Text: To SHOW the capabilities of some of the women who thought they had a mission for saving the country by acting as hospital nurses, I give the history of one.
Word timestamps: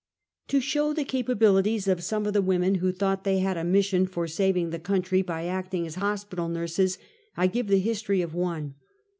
To 0.47 0.59
SHOW 0.59 0.93
the 0.93 1.03
capabilities 1.05 1.87
of 1.87 2.01
some 2.01 2.25
of 2.25 2.33
the 2.33 2.41
women 2.41 2.73
who 2.81 2.91
thought 2.91 3.23
they 3.23 3.37
had 3.37 3.55
a 3.55 3.63
mission 3.63 4.07
for 4.07 4.27
saving 4.27 4.71
the 4.71 4.79
country 4.79 5.21
by 5.21 5.45
acting 5.45 5.85
as 5.85 5.93
hospital 5.93 6.47
nurses, 6.49 6.97
I 7.37 7.45
give 7.45 7.67
the 7.67 7.77
history 7.77 8.23
of 8.23 8.33
one. 8.33 8.73